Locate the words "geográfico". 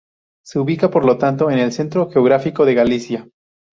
2.09-2.65